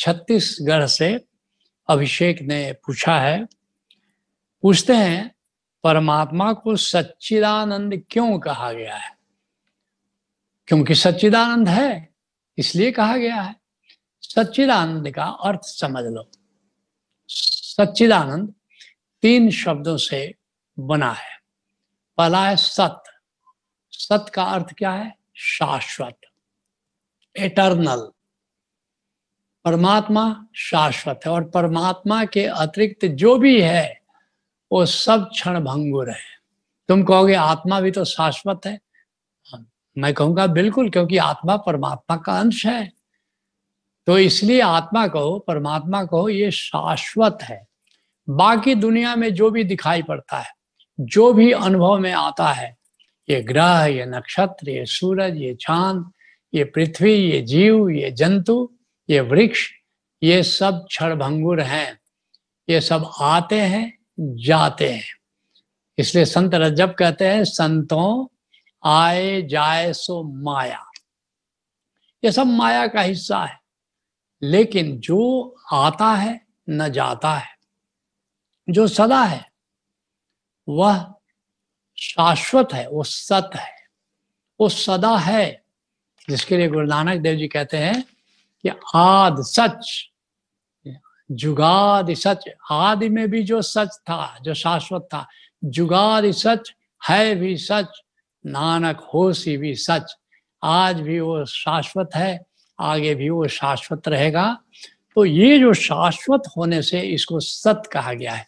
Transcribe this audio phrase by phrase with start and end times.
[0.00, 1.24] छत्तीसगढ़ से
[1.88, 3.46] अभिषेक ने पूछा है,
[4.62, 5.34] पूछते हैं,
[5.84, 9.18] परमात्मा को सच्चिदानंद क्यों कहा गया है?
[10.66, 12.14] क्योंकि सच्चिदानंद है,
[12.58, 13.56] इसलिए कहा गया है।
[14.22, 16.30] सच्चिदानंद का अर्थ समझ लो।
[17.28, 18.54] सच्चिदानंद
[19.22, 20.34] तीन शब्दों से
[20.78, 21.38] बना है।
[22.18, 23.02] पहला है सत।
[23.92, 25.16] सत का अर्थ क्या है?
[25.36, 26.20] शाश्वत।
[27.38, 28.12] एटर्नल।
[29.64, 34.00] परमात्मा शाश्वत है और परमात्मा के अतिरिक्त जो भी है,
[34.72, 36.40] वो सब क्षण भंगुर है।
[36.88, 38.80] तुम कहोगे, आत्मा भी तो शाश्वत है।
[39.98, 42.92] मैं कहूँगा, बिल्कुल, क्योंकि आत्मा परमात्मा का अंश है।
[44.06, 47.66] तो इसलिए आत्मा कहो, परमात्मा कहो, ये शाश्वत है।
[48.30, 50.50] बाकी दुनिया में जो भी दिखाई पड़ता है,
[51.00, 52.76] जो भी अनुभव में आता है,
[53.30, 56.12] ये ग्रह, ये नक्षत्र, ये सूरज, ये चाँद,
[56.54, 58.72] ये पृथ्वी, ये जीव, ये जंतु
[59.10, 59.70] ये वृक्ष,
[60.22, 62.00] ये सब क्षण भंगुर हैं।
[62.68, 65.16] ये सब आते हैं, जाते हैं।
[65.98, 68.26] इसलिए संत रजब कहते हैं, संतों,
[68.84, 70.90] आए जाए सो माया।
[72.24, 73.60] ये सब माया का हिस्सा है।
[74.42, 77.56] लेकिन जो आता है, न जाता है।
[78.70, 79.52] जो सदा है,
[80.68, 81.14] वह
[81.98, 83.74] शाश्वत है, वो सत है।
[84.60, 85.64] वो सदा है,
[86.30, 88.04] जिसके लिए गुरु नानक देव जी कहते हैं
[88.62, 90.10] कि आद सच,
[91.32, 95.26] जुगाद सच, आदि में भी जो सच था, जो शाश्वत था,
[95.64, 96.74] जुगाद सच
[97.08, 97.88] है भी सच,
[98.46, 100.16] नानक होशी भी सच।
[100.62, 102.46] आज भी वो शाश्वत है,
[102.80, 104.58] आगे भी वो शाश्वत रहेगा।
[105.14, 108.46] तो ये जो शाश्वत होने से इसको सत कहा गया है।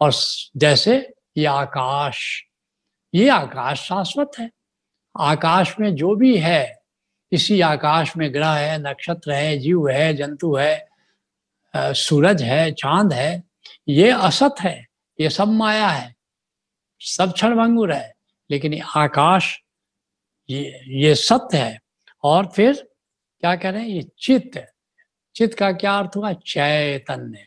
[0.00, 0.12] और
[0.56, 2.44] जैसे ये आकाश
[3.14, 4.50] ये आकाश शाश्वत है।
[5.20, 6.81] आकाश में जो भी है
[7.32, 10.86] इसी आकाश में ग्रह है, नक्षत्र है, जीव है, जंतु है
[11.76, 13.42] सूरज है, चाँद है,
[13.88, 14.86] ये असत है,
[15.20, 16.14] ये सब माया है,
[17.00, 18.12] सब क्षण भंगुर है,
[18.50, 19.56] लेकिन आकाश,
[20.50, 21.78] ये ये सत्य है।
[22.24, 22.72] और फिर
[23.42, 23.88] क्या कह रहे हैं?
[23.88, 24.66] ये चित्त
[25.36, 26.32] चित्त का क्या अर्थ हुआ?
[26.32, 27.44] चैतन्य।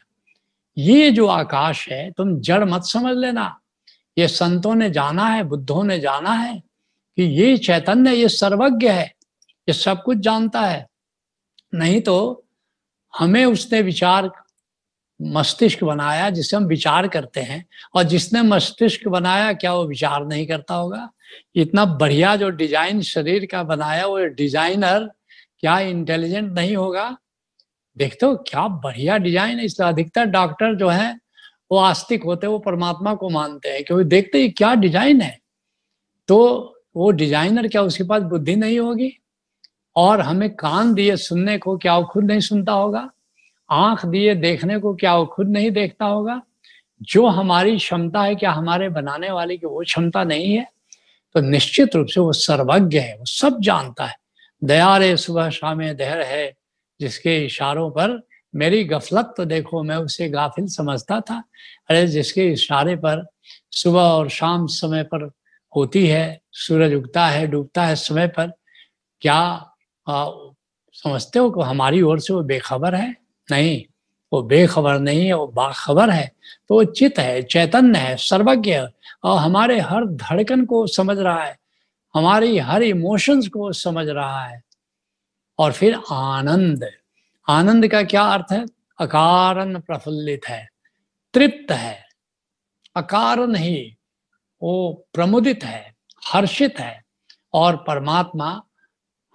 [0.78, 3.60] ये जो आकाश है, तुम जड़ मत समझ लेना।
[4.18, 6.58] ये संतों ने जाना है, बुद्धों ने जाना है
[7.18, 9.15] कि ये चैतन्य, ये सर्वज्ञ है।
[9.68, 10.86] ये सब कुछ जानता है।
[11.74, 12.46] नहीं तो
[13.14, 14.30] हमें उसने विचार,
[15.20, 17.66] मस्तिष्क बनाया जिसे हम विचार करते हैं
[17.96, 21.10] और जिसने मस्तिष्क बनाया क्या वो विचार नहीं करता होगा?
[21.56, 25.10] इतना बढ़िया जो डिज़ाइन शरीर का बनाया वो डिज़ाइनर
[25.60, 27.16] क्या इंटेलिजेंट नहीं होगा?
[27.98, 31.14] देखते हो क्या बढ़िया डिज़ाइन है। इसलिए अधिकतर डॉक्टर जो है
[31.72, 35.38] वो आस्तिक होते वो परमात्मा को मानते हैं। क्योंकि देखते ही क्या डिज़ाइन है।
[36.30, 36.38] तो
[36.96, 39.12] वो डिज़ाइनर क्या उसके पास बुद्धि नहीं होगी?
[39.96, 43.10] और हमें कान दिए सुनने को क्या वो खुद नहीं सुनता होगा?
[43.70, 46.42] आँख दिए देखने को क्या वो खुद नहीं देखता होगा?
[47.02, 50.68] जो हमारी क्षमता है, क्या हमारे बनाने वाले की वो क्षमता नहीं है?
[51.34, 54.16] तो निश्चित रूप से वो सर्वज्ञ है, वो सब जानता है।
[54.64, 56.54] दया रे सुबह शाम दहर है,
[57.00, 61.44] जिसके इशारों पर मेरी गफलत तो देखो, मैं उसे गाफिल समझता था।
[61.90, 63.28] अरे, जिसके इशारे पर
[63.72, 65.32] सुबह और शाम समय पर
[65.76, 68.54] होती है, सूरज उगता है, डूबता है समय पर,
[69.22, 69.72] क्या
[70.08, 70.30] आ,
[70.94, 73.16] समझते हो कि हमारी ओर से वो बेखबर है?
[73.52, 73.84] नहीं
[74.34, 76.32] वो बेखबर नहीं है वो बाखबर है।
[76.68, 78.76] तो वो चित है चैतन्य है सर्वज्ञ
[79.24, 81.60] और हमारे हर धड़कन को समझ रहा है।
[82.16, 84.64] हमारी हर इमोशंस को समझ रहा है।
[85.60, 86.90] और फिर आनंद।
[87.50, 88.66] आनंद का क्या अर्थ है?
[89.00, 90.70] अकारण प्रफुल्लित है
[91.34, 92.06] तृप्त है।
[92.96, 93.98] अकारण ही
[94.64, 95.96] वो प्रमुदित है
[96.28, 97.04] हर्षित है
[97.54, 98.64] और परमात्मा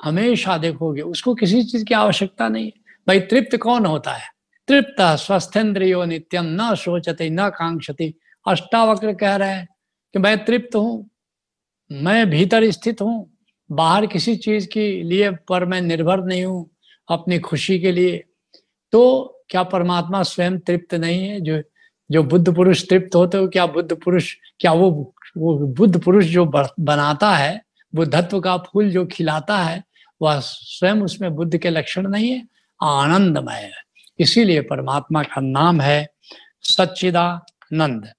[0.04, 2.72] हमेशा देखोगे, उसको किसी चीज़ की आवश्यकता नहीं है।
[3.08, 4.28] भाई, तृप्त कौन होता है?
[4.68, 8.14] तृप्त स्वस्थेन्द्रियो नित्यम न सोचते न कांक्षति।
[8.48, 9.68] अष्टावक्र कह रहे हैं
[10.14, 11.10] कि मैं तृप्त हूँ,
[11.90, 13.30] मैं भीतर स्थित हूँ,
[13.70, 16.70] बाहर किसी चीज़ के लिए पर मैं निर्भर नहीं हूँ
[17.08, 18.24] अपनी खुशी के लिए।
[18.92, 19.02] तो
[19.50, 21.40] क्या परमात्मा स्वयं तृप्त नहीं है?
[21.40, 21.62] जो
[22.10, 26.44] जो बुद्ध पुरुष तृप्त होते हो, क्या बुद्ध पुरुष, क्या वो वो बुद्ध पुरुष जो
[26.80, 27.60] बनाता है,
[27.94, 29.82] बुद्धत्व का फूल जो खिलाता है
[30.22, 32.48] वह स्वयं उसमें बुद्ध के लक्षण नहीं है,
[32.82, 33.72] आनंदमय है।
[34.18, 36.08] इसीलिए परमात्मा का नाम है
[36.62, 38.12] सच्चिदानंद।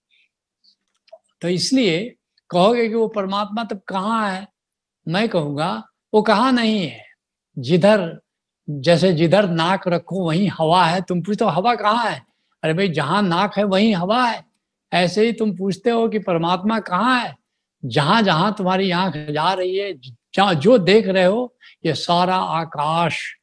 [1.42, 2.16] तो इसलिए
[2.50, 4.48] कहोगे कि वो परमात्मा तब कहाँ है?
[5.08, 5.84] मैं कहूँगा,
[6.14, 7.06] वो कहा नहीं है?
[7.60, 8.22] जिधर,
[8.70, 12.26] जैसे जिधर नाक रखो, वहीं हवा है। तुम पूछते हो, हवा कहाँ है?
[12.64, 14.46] अरे भाई, जहाँ नाक है, वहीं हवा है।
[14.94, 17.38] ऐसे ही तुम पूछते हो कि परमात्मा कहाँ है?
[17.86, 19.94] जहाँ जहाँ तुम्हारी आँख जा रही है
[20.34, 23.36] जहाँ जो देख रहे हो, ये सारा आकाश।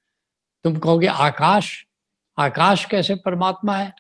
[0.65, 1.87] तुम कहोगे, आकाश?
[2.39, 3.95] आकाश कैसे परमात्मा है?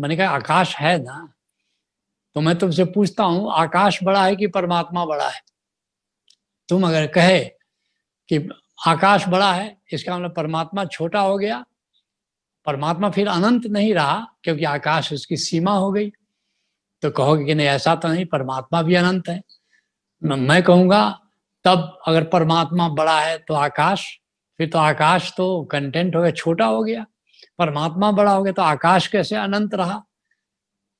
[0.00, 1.32] मैंने कहा, आकाश है ना?
[2.34, 5.40] तो मैं तुमसे पूछता हूँ, आकाश बड़ा है कि परमात्मा बड़ा है?
[6.68, 7.44] तुम अगर कहे
[8.28, 8.48] कि
[8.86, 11.64] आकाश बड़ा है, इसका मतलब परमात्मा छोटा हो गया।
[12.66, 16.10] परमात्मा फिर अनंत नहीं रहा, क्योंकि आकाश उसकी सीमा हो गई।
[17.02, 19.42] तो कहोगे कि नहीं, ऐसा तो नहीं, परमात्मा भी अनंत है।
[20.24, 21.18] मैं कहूँगा
[21.64, 24.18] तब अगर परमात्मा बड़ा है तो आकाश,
[24.58, 27.06] फिर तो आकाश तो कंटेंट हो गया, छोटा हो गया।
[27.58, 30.04] परमात्मा बड़ा हो गया तो आकाश कैसे अनंत रहा?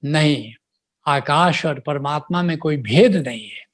[0.05, 0.55] नहीं,
[1.07, 3.65] आकाश और परमात्मा में कोई भेद नहीं है।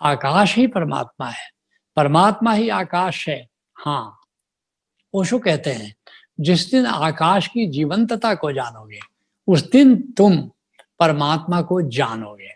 [0.00, 1.50] आकाश ही परमात्मा है।
[1.96, 4.20] परमात्मा ही आकाश है। हाँ
[5.14, 5.94] ओशो कहते हैं,
[6.40, 9.00] जिस दिन आकाश की जीवंतता को जानोगे,
[9.46, 10.50] उस दिन तुम
[10.98, 12.50] परमात्मा को जानोगे।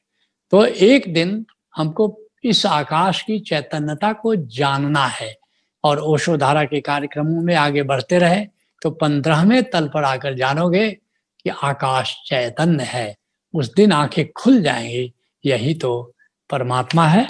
[0.50, 1.46] तो एक दिन
[1.76, 5.36] हमको इस आकाश की चैतन्यता को जानना है
[5.84, 8.44] और ओशो धारा के कार्यक्रमों में आगे बढ़ते रहे
[8.82, 13.14] तो पंद्रहवें तल पर आकर जानोगे कि आकाश चैतन्य है।
[13.54, 15.12] उस दिन आँखें खुल जाएँगी,
[15.44, 16.14] यही तो
[16.50, 17.26] परमात्मा है।